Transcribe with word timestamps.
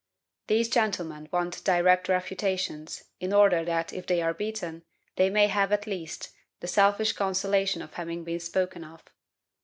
These 0.47 0.67
gentlemen 0.69 1.29
want 1.31 1.63
direct 1.63 2.09
refutations, 2.09 3.03
in 3.19 3.31
order 3.31 3.63
that, 3.63 3.93
if 3.93 4.07
they 4.07 4.19
are 4.19 4.33
beaten, 4.33 4.83
they 5.15 5.29
may 5.29 5.45
have, 5.45 5.71
at 5.71 5.85
least, 5.85 6.31
the 6.59 6.67
selfish 6.67 7.13
consolation 7.13 7.83
of 7.83 7.93
having 7.93 8.23
been 8.23 8.39
spoken 8.39 8.83
of. 8.83 9.03